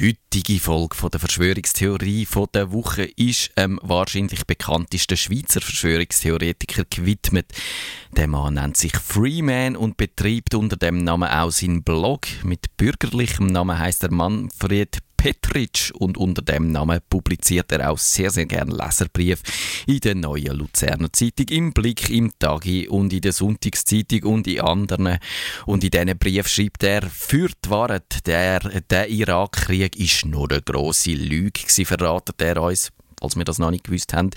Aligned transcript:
heutige 0.00 0.60
Folge 0.60 0.94
von 0.94 1.10
der 1.10 1.18
Verschwörungstheorie 1.18 2.24
von 2.24 2.46
der 2.54 2.72
Woche 2.72 3.04
ist 3.16 3.50
ähm, 3.56 3.80
wahrscheinlich 3.82 4.46
bekanntesten 4.46 5.16
Schweizer 5.16 5.60
Verschwörungstheoretiker 5.60 6.84
gewidmet. 6.88 7.46
Der 8.16 8.28
Mann 8.28 8.54
nennt 8.54 8.76
sich 8.76 8.96
Freeman 8.96 9.76
und 9.76 9.96
betreibt 9.96 10.54
unter 10.54 10.76
dem 10.76 10.98
Namen 10.98 11.28
auch 11.28 11.50
seinen 11.50 11.82
Blog. 11.82 12.26
Mit 12.44 12.76
bürgerlichem 12.76 13.46
Namen 13.46 13.78
heißt 13.78 14.04
er 14.04 14.12
Manfred 14.12 14.98
Petritsch 15.18 15.90
und 15.90 16.16
unter 16.16 16.42
dem 16.42 16.70
Namen 16.70 17.00
publiziert 17.10 17.72
er 17.72 17.90
auch 17.90 17.98
sehr, 17.98 18.30
sehr 18.30 18.46
gerne 18.46 18.74
Leserbrief 18.74 19.42
in 19.86 19.98
der 19.98 20.14
neuen 20.14 20.56
Luzerner 20.56 21.12
Zeitung, 21.12 21.48
im 21.48 21.72
Blick, 21.72 22.08
im 22.08 22.32
Tagi 22.38 22.88
und 22.88 23.12
in 23.12 23.20
der 23.20 23.32
Sonntagszeitung 23.32 24.22
und 24.22 24.46
in 24.46 24.60
anderen. 24.60 25.18
Und 25.66 25.82
in 25.82 25.90
diesen 25.90 26.16
Brief 26.18 26.46
schreibt 26.46 26.84
er, 26.84 27.02
für 27.02 27.48
die 27.48 27.68
Wahrheit, 27.68 28.26
der, 28.26 28.60
der 28.60 29.08
Irakkrieg 29.08 29.96
ist 29.96 30.24
nur 30.24 30.50
eine 30.50 30.62
grosse 30.62 31.10
Lüge, 31.10 31.60
verratet 31.84 32.40
er 32.40 32.62
uns 32.62 32.92
falls 33.20 33.36
wir 33.36 33.44
das 33.44 33.58
noch 33.58 33.70
nicht 33.70 33.84
gewusst 33.84 34.12
haben. 34.12 34.30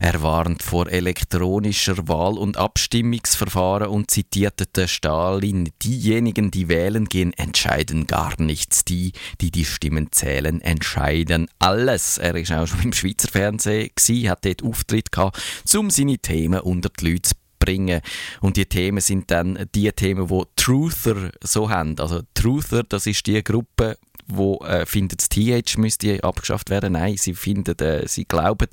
Er 0.00 0.22
warnt 0.22 0.62
vor 0.62 0.88
elektronischer 0.88 2.08
Wahl- 2.08 2.38
und 2.38 2.56
Abstimmungsverfahren 2.56 3.88
und 3.88 4.10
zitierte 4.10 4.66
den 4.66 4.88
Stalin, 4.88 5.70
diejenigen, 5.82 6.50
die 6.50 6.68
wählen 6.68 7.06
gehen, 7.06 7.32
entscheiden 7.32 8.06
gar 8.06 8.40
nichts. 8.40 8.84
Die, 8.84 9.12
die 9.40 9.50
die 9.50 9.64
Stimmen 9.64 10.12
zählen, 10.12 10.60
entscheiden 10.60 11.48
alles. 11.58 12.18
Er 12.18 12.34
ist 12.34 12.52
auch 12.52 12.66
schon 12.66 12.80
im 12.84 12.92
Schweizer 12.92 13.28
Fernsehen, 13.28 13.90
gewesen, 13.94 14.30
hat 14.30 14.44
dort 14.44 14.62
Auftritt 14.62 15.12
gehabt, 15.12 15.40
um 15.76 15.90
seine 15.90 16.18
Themen 16.18 16.60
unter 16.60 16.88
die 16.88 17.12
Leute 17.12 17.22
zu 17.22 17.34
bringen. 17.58 18.00
Und 18.40 18.56
die 18.56 18.66
Themen 18.66 19.00
sind 19.00 19.30
dann 19.30 19.68
die 19.74 19.90
Themen, 19.92 20.30
wo 20.30 20.46
Truther 20.56 21.32
so 21.42 21.70
haben. 21.70 21.98
Also 21.98 22.22
Truther, 22.34 22.84
das 22.84 23.06
ist 23.06 23.26
die 23.26 23.42
Gruppe, 23.42 23.98
wo 24.28 24.58
äh, 24.58 24.86
findet 24.86 25.20
das 25.20 25.28
TH 25.28 25.78
müsste 25.78 26.22
abgeschafft 26.24 26.70
werden. 26.70 26.92
Nein, 26.92 27.16
sie 27.16 27.34
finden, 27.34 27.78
äh, 27.78 28.06
sie 28.06 28.24
glauben, 28.24 28.68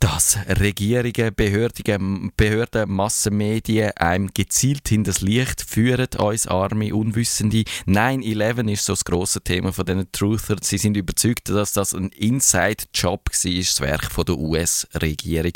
dass 0.00 0.38
Regierungen, 0.60 1.34
Behörden, 1.34 2.32
Behörden, 2.36 2.90
Massenmedien 2.90 3.92
einem 3.96 4.30
gezielt 4.34 4.90
in 4.92 5.04
das 5.04 5.20
Licht 5.20 5.62
führen, 5.62 6.08
uns 6.18 6.46
arme 6.46 6.94
Unwissende. 6.94 7.64
9-11 7.86 8.72
ist 8.72 8.84
so 8.84 8.92
das 8.92 9.04
grosse 9.04 9.40
Thema 9.40 9.72
von 9.72 9.84
diesen 9.84 10.10
Truther. 10.12 10.56
Sie 10.60 10.78
sind 10.78 10.96
überzeugt, 10.96 11.48
dass 11.48 11.72
das 11.72 11.94
ein 11.94 12.08
Inside-Job 12.08 13.30
war, 13.30 13.52
das 13.52 13.80
Werk 13.80 14.10
von 14.10 14.24
der 14.24 14.38
US-Regierung. 14.38 15.52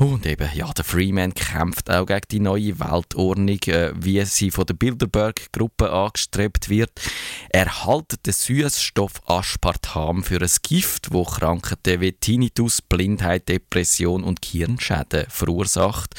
Und 0.00 0.24
eben, 0.24 0.48
ja, 0.54 0.72
der 0.72 0.82
Freeman 0.82 1.34
kämpft 1.34 1.90
auch 1.90 2.06
gegen 2.06 2.26
die 2.30 2.40
neue 2.40 2.80
Weltordnung, 2.80 3.60
äh, 3.66 3.92
wie 3.94 4.24
sie 4.24 4.50
von 4.50 4.64
der 4.64 4.72
Bilderberg-Gruppe 4.72 5.92
angestrebt 5.92 6.70
wird. 6.70 6.90
Er 7.50 7.84
haltet 7.84 8.24
den 8.24 8.32
Süßstoff 8.32 9.20
Aspartam 9.26 10.24
für 10.24 10.40
ein 10.40 10.50
Gift, 10.62 11.12
wo 11.12 11.24
Krankheiten 11.24 12.00
wie 12.00 12.12
Tinnitus, 12.12 12.80
Blindheit, 12.80 13.50
Depression 13.50 14.24
und 14.24 14.42
Hirnschäden 14.42 15.26
verursacht. 15.28 16.14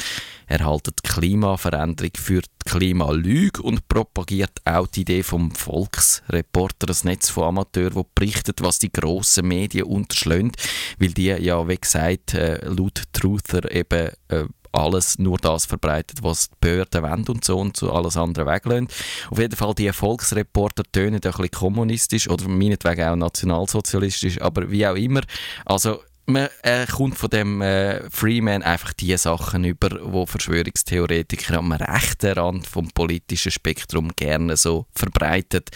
Er 0.52 0.66
haltet 0.66 1.02
Klimaveränderung 1.04 2.12
für 2.18 2.42
die 2.42 2.70
Klimalüge 2.70 3.62
und 3.62 3.88
propagiert 3.88 4.52
auch 4.66 4.86
die 4.86 5.02
Idee 5.02 5.24
vom 5.24 5.52
Volksreporter, 5.52 6.88
das 6.88 7.06
Netz 7.06 7.30
von 7.30 7.46
Amateuren, 7.46 7.96
wo 7.96 8.06
berichtet, 8.14 8.62
was 8.62 8.78
die 8.78 8.92
grossen 8.92 9.48
Medien 9.48 9.86
unterschlägt, 9.86 10.62
weil 11.00 11.14
die 11.14 11.28
ja, 11.28 11.66
wie 11.70 11.78
gesagt, 11.78 12.34
äh, 12.34 12.66
laut 12.66 13.02
Truther 13.14 13.72
eben 13.72 14.10
äh, 14.28 14.44
alles 14.74 15.18
nur 15.20 15.38
das 15.38 15.66
verbreitet, 15.66 16.22
was 16.22 16.50
die 16.50 16.56
Behörden 16.60 17.02
wollen 17.02 17.28
und 17.30 17.46
so 17.46 17.58
und 17.58 17.78
so 17.78 17.90
alles 17.94 18.18
andere 18.18 18.46
weglassen. 18.46 18.90
Auf 19.30 19.40
jeden 19.40 19.56
Fall, 19.56 19.74
die 19.74 19.94
Volksreporter 19.94 20.84
tönen 20.92 21.16
ein 21.16 21.22
bisschen 21.22 21.52
kommunistisch 21.52 22.30
oder 22.30 22.50
meinetwegen 22.50 23.08
auch 23.08 23.16
nationalsozialistisch, 23.16 24.42
aber 24.42 24.70
wie 24.70 24.86
auch 24.86 24.96
immer. 24.96 25.22
Also 25.66 26.02
man 26.26 26.50
äh, 26.64 26.86
kommt 26.86 27.18
von 27.18 27.30
dem 27.30 27.62
äh, 27.62 28.10
Freeman 28.10 28.64
einfach 28.64 28.94
die 28.94 29.16
Sachen 29.18 29.64
über, 29.64 29.90
wo 30.04 30.26
Verschwörungstheoretiker 30.26 31.58
am 31.58 31.72
rechten 31.72 32.34
Rand 32.34 32.68
vom 32.68 32.90
politischen 32.90 33.52
Spektrum 33.52 34.12
gerne 34.16 34.58
so 34.58 34.86
verbreitet. 34.94 35.70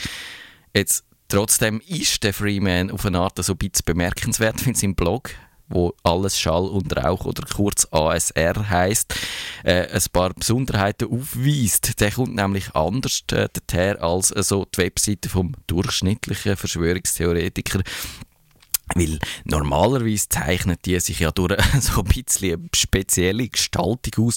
Jetzt 0.73 1.03
trotzdem 1.28 1.81
ist 1.88 2.23
der 2.23 2.34
Freeman 2.34 2.91
auf 2.91 3.05
eine 3.05 3.19
Art 3.19 3.44
so 3.44 3.53
ein 3.53 3.57
bisschen 3.57 3.85
bemerkenswert 3.85 4.66
in 4.66 4.75
seinem 4.75 4.95
Blog 4.95 5.31
wo 5.67 5.94
alles 6.03 6.39
Schall 6.39 6.67
und 6.67 6.95
Rauch 6.95 7.25
oder 7.25 7.44
kurz 7.45 7.88
ASR 7.91 8.69
heißt, 8.69 9.16
äh, 9.63 9.88
ein 9.88 10.01
paar 10.11 10.34
Besonderheiten 10.34 11.11
aufweist. 11.11 12.00
Der 12.00 12.11
kommt 12.11 12.35
nämlich 12.35 12.75
anders 12.75 13.23
äh, 13.31 13.47
daher 13.67 14.03
als 14.03 14.31
äh, 14.31 14.44
so 14.44 14.66
die 14.66 14.79
Webseite 14.79 15.29
vom 15.29 15.53
durchschnittlichen 15.67 16.55
Verschwörungstheoretiker. 16.55 17.81
Weil 18.94 19.19
normalerweise 19.46 20.29
zeichnet 20.29 20.85
die 20.85 21.00
sich 21.00 21.19
ja 21.19 21.31
durch 21.31 21.57
so 21.81 22.01
ein 22.01 22.07
bisschen 22.07 22.59
eine 22.59 22.69
spezielle 22.75 23.47
Gestaltung 23.47 24.28
aus. 24.28 24.35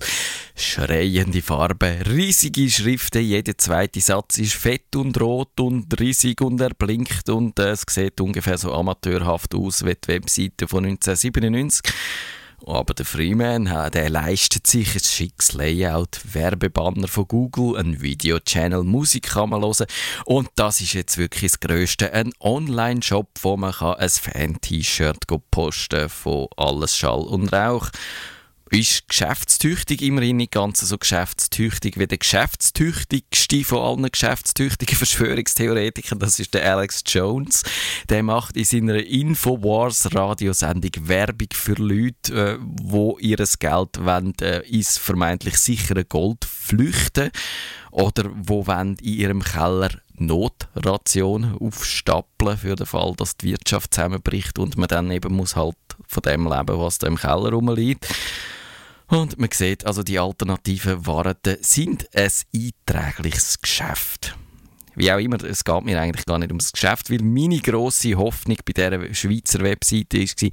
Schreiende 0.57 1.43
Farben, 1.43 2.03
riesige 2.03 2.69
Schriften, 2.71 3.23
jeder 3.23 3.59
zweite 3.59 4.01
Satz 4.01 4.39
ist 4.39 4.55
fett 4.55 4.97
und 4.97 5.21
rot 5.21 5.61
und 5.61 6.01
riesig 6.01 6.41
und 6.41 6.61
er 6.61 6.71
blinkt 6.71 7.29
und 7.29 7.59
es 7.59 7.85
sieht 7.89 8.21
ungefähr 8.21 8.59
so 8.59 8.73
amateurhaft 8.73 9.55
aus 9.55 9.85
wie 9.85 9.95
die 9.95 10.09
Webseite 10.09 10.67
von 10.67 10.85
1997. 10.85 11.83
Aber 12.67 12.93
der 12.93 13.07
Freeman, 13.07 13.65
der 13.93 14.11
leistet 14.11 14.67
sich 14.67 14.95
ein 14.95 15.01
schickes 15.01 15.53
Layout, 15.53 16.21
Werbebanner 16.25 17.09
von 17.09 17.27
Google, 17.29 17.79
ein 17.79 18.01
Videochannel, 18.03 18.85
Musik 18.85 19.31
kann 19.31 19.51
man 19.51 19.63
hören. 19.63 19.87
Und 20.25 20.49
das 20.57 20.81
ist 20.81 20.93
jetzt 20.93 21.19
wirklich 21.19 21.53
das 21.53 21.61
Größte. 21.61 22.13
Ein 22.13 22.33
Online-Shop, 22.41 23.29
wo 23.43 23.57
man 23.57 23.75
ein 23.75 24.09
Fan-T-Shirt 24.09 25.27
posten 25.51 26.01
kann 26.01 26.09
von 26.09 26.49
Alles 26.57 26.97
Schall 26.97 27.23
und 27.23 27.53
Rauch 27.53 27.91
ist 28.71 29.09
geschäftstüchtig, 29.09 30.03
immerhin 30.03 30.39
nicht 30.39 30.53
ganz 30.53 30.81
so 30.81 30.99
geschäftstüchtig 30.99 31.99
wie 31.99 32.07
der 32.07 32.19
geschäftstüchtigste 32.19 33.65
von 33.65 33.79
allen 33.79 34.11
geschäftstüchtigen 34.11 34.97
Verschwörungstheoretikern, 34.97 36.19
das 36.19 36.39
ist 36.39 36.55
der 36.55 36.71
Alex 36.71 37.03
Jones. 37.07 37.63
Der 38.09 38.23
macht 38.23 38.57
in 38.57 38.65
seiner 38.65 38.97
Infowars-Radiosendung 38.97 41.09
Werbung 41.09 41.49
für 41.53 41.75
Leute, 41.75 42.35
äh, 42.35 42.59
wo 42.61 43.19
ihres 43.19 43.59
Geld 43.59 44.05
wollen, 44.05 44.35
äh, 44.41 44.61
ins 44.69 44.99
vermeintlich 44.99 45.57
sichere 45.57 46.05
Gold 46.05 46.45
flüchten 46.45 47.31
oder 47.91 48.31
wo 48.35 48.67
wollen 48.67 48.97
in 48.97 49.15
ihrem 49.15 49.43
Keller 49.43 49.91
Notration 50.21 51.57
aufstapeln 51.61 52.59
für 52.59 52.75
den 52.75 52.87
Fall, 52.87 53.15
dass 53.17 53.37
die 53.37 53.53
Wirtschaft 53.53 53.95
zusammenbricht 53.95 54.59
und 54.59 54.77
man 54.77 54.89
dann 54.89 55.11
eben 55.11 55.33
muss 55.33 55.57
halt 55.57 55.77
von 56.07 56.23
dem 56.23 56.47
leben, 56.47 56.79
was 56.79 56.99
da 56.99 57.07
im 57.07 57.17
Keller 57.17 57.53
rumliegt. 57.53 58.07
Und 59.09 59.39
man 59.39 59.49
sieht, 59.53 59.87
also 59.87 60.03
die 60.03 60.19
alternativen 60.19 61.07
Waren 61.07 61.37
sind 61.61 62.09
ein 62.15 62.31
einträgliches 62.55 63.61
Geschäft. 63.61 64.37
Wie 64.95 65.11
auch 65.11 65.19
immer, 65.19 65.43
es 65.45 65.65
geht 65.65 65.85
mir 65.85 66.01
eigentlich 66.01 66.27
gar 66.27 66.39
nicht 66.39 66.51
ums 66.51 66.73
Geschäft, 66.73 67.11
weil 67.11 67.23
meine 67.23 67.61
grosse 67.61 68.17
Hoffnung 68.17 68.59
bei 68.65 68.73
dieser 68.73 69.15
Schweizer 69.15 69.61
Webseite 69.61 70.19
war, 70.19 70.51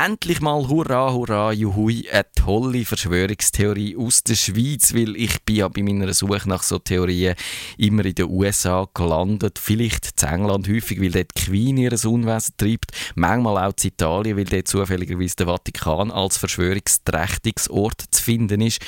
endlich 0.00 0.40
mal 0.40 0.68
hurra, 0.68 1.12
hurra, 1.12 1.52
juhui, 1.52 2.08
eine 2.10 2.24
tolle 2.34 2.84
Verschwörungstheorie 2.84 3.96
aus 3.96 4.22
der 4.22 4.36
Schweiz, 4.36 4.94
weil 4.94 5.16
ich 5.16 5.42
bin 5.42 5.56
ja 5.56 5.68
bei 5.68 5.82
meiner 5.82 6.12
Suche 6.14 6.48
nach 6.48 6.62
so 6.62 6.78
Theorien 6.78 7.34
immer 7.76 8.04
in 8.04 8.14
den 8.14 8.30
USA 8.30 8.88
gelandet, 8.94 9.58
vielleicht 9.58 10.22
in 10.22 10.28
England 10.28 10.68
häufig, 10.68 11.00
weil 11.00 11.10
dort 11.10 11.36
die 11.36 11.44
Queen 11.44 11.76
ihr 11.76 11.92
Unwesen 12.04 12.54
treibt, 12.56 12.92
manchmal 13.16 13.58
auch 13.58 13.74
in 13.82 13.88
Italien, 13.88 14.36
weil 14.36 14.44
dort 14.44 14.68
zufälligerweise 14.68 15.36
der 15.36 15.46
Vatikan 15.46 16.10
als 16.10 16.38
Verschwörungsträchtigungsort 16.38 18.02
zu 18.10 18.22
finden 18.22 18.62
ist. 18.62 18.80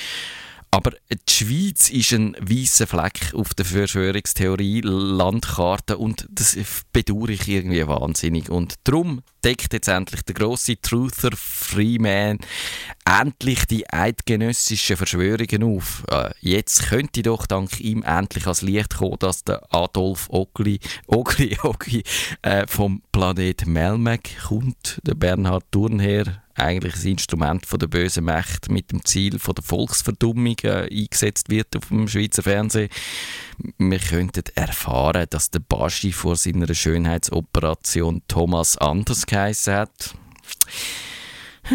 Aber 0.75 0.91
die 1.09 1.33
Schweiz 1.33 1.89
ist 1.89 2.13
ein 2.15 2.37
weißer 2.41 2.89
Fleck 2.89 3.33
auf 3.33 3.55
der 3.55 3.65
Verschwörungstheorie-Landkarte 3.65 5.99
und 5.99 6.27
das 6.29 6.59
bedauere 6.93 7.29
ich 7.29 7.47
irgendwie 7.47 7.87
wahnsinnig. 7.87 8.51
Und 8.51 8.75
darum 8.83 9.23
deckt 9.45 9.73
jetzt 9.73 9.87
endlich 9.87 10.23
der 10.23 10.35
große 10.35 10.81
Truther 10.81 11.31
Freeman 11.37 12.41
endlich 13.05 13.67
die 13.67 13.89
eidgenössischen 13.89 14.97
Verschwörungen 14.97 15.63
auf. 15.63 16.03
Äh, 16.11 16.31
jetzt 16.41 16.89
könnte 16.89 17.23
doch 17.23 17.47
dank 17.47 17.79
ihm 17.79 18.03
endlich 18.03 18.47
ans 18.47 18.63
Licht 18.63 18.97
kommen, 18.97 19.21
dass 19.21 19.45
der 19.45 19.73
Adolf 19.73 20.29
Ogli, 20.31 20.81
Ogli, 21.07 21.57
Ogli 21.63 22.03
äh, 22.43 22.67
vom 22.67 23.01
Planet 23.13 23.65
Melmac 23.67 24.23
kommt, 24.49 25.01
der 25.05 25.15
Bernhard 25.15 25.71
Thurnherr 25.71 26.43
eigentlich 26.57 26.97
ein 26.97 27.13
Instrument 27.13 27.67
von 27.67 27.79
der 27.79 27.89
bösen 27.89 28.25
Macht 28.25 28.71
mit 28.71 28.93
dem 28.93 29.05
Ziel 29.05 29.39
von 29.39 29.55
der 29.55 29.65
Volksverdummung 29.65 30.57
äh, 30.63 30.89
eingesetzt 30.91 31.51
wird 31.51 31.77
auf 31.77 31.89
dem 31.89 32.09
Schweizer 32.09 32.43
Fernsehen. 32.43 32.91
Wir 33.79 33.99
könnten 33.99 34.45
erfahren, 34.55 35.27
dass 35.31 35.51
der 35.51 35.61
Baschi 35.61 36.13
vor 36.13 36.37
seiner 36.37 36.73
Schönheitsoperation 36.73 38.23
Thomas 38.29 38.77
Anders 38.79 39.27
geheißen 39.27 39.75
hat. 39.75 40.15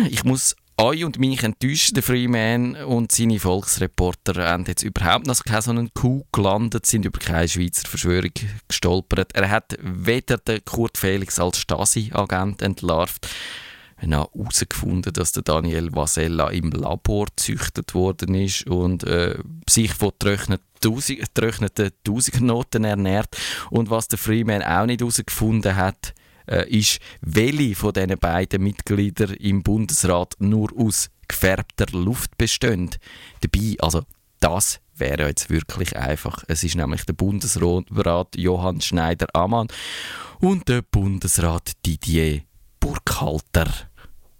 Ich 0.09 0.23
muss 0.23 0.55
euch 0.79 1.03
und 1.03 1.19
mich 1.19 1.43
enttäuscht, 1.43 1.95
der 1.95 2.03
Freeman 2.03 2.75
und 2.77 3.11
seine 3.11 3.39
Volksreporter 3.39 4.45
haben 4.45 4.63
jetzt 4.65 4.83
überhaupt 4.83 5.27
noch 5.27 5.43
keinen 5.43 5.61
so 5.61 5.71
einen 5.71 5.93
Coup 5.93 6.25
gelandet, 6.31 6.85
sind 6.85 7.05
über 7.05 7.19
keine 7.19 7.49
Schweizer 7.49 7.87
Verschwörung 7.87 8.31
gestolpert. 8.67 9.35
Er 9.35 9.49
hat 9.49 9.77
weder 9.81 10.37
den 10.37 10.63
Kurt 10.63 10.97
Felix 10.97 11.37
als 11.37 11.59
Stasi-Agent 11.59 12.61
entlarvt, 12.61 13.27
noch 14.07 14.33
herausgefunden, 14.33 15.13
dass 15.13 15.31
der 15.31 15.43
Daniel 15.43 15.93
Vasella 15.93 16.49
im 16.49 16.71
Labor 16.71 17.25
gezüchtet 17.27 17.93
worden 17.93 18.35
ist 18.35 18.67
und 18.67 19.03
äh, 19.03 19.37
sich 19.67 19.93
von 19.93 20.11
getrockneten 20.19 21.91
Tausigernoten 22.03 22.83
ernährt. 22.83 23.37
Und 23.69 23.89
was 23.89 24.07
der 24.07 24.19
Freeman 24.19 24.63
auch 24.63 24.85
nicht 24.85 25.01
herausgefunden 25.01 25.75
hat, 25.75 26.13
äh, 26.47 26.67
ist, 26.69 26.99
welche 27.21 27.75
von 27.75 27.93
diesen 27.93 28.17
beiden 28.17 28.63
Mitgliedern 28.63 29.33
im 29.35 29.63
Bundesrat 29.63 30.35
nur 30.39 30.69
aus 30.77 31.09
gefärbter 31.27 31.85
Luft 31.91 32.37
bestehen. 32.37 32.89
Dabei, 33.41 33.75
also 33.79 34.03
das 34.39 34.79
wäre 34.95 35.27
jetzt 35.27 35.49
wirklich 35.49 35.95
einfach. 35.97 36.43
Es 36.47 36.63
ist 36.63 36.75
nämlich 36.75 37.05
der 37.05 37.13
Bundesrat 37.13 38.35
Johann 38.35 38.81
Schneider-Ammann 38.81 39.67
und 40.39 40.67
der 40.67 40.81
Bundesrat 40.81 41.73
Didier 41.85 42.41
Burkhalter. 42.79 43.88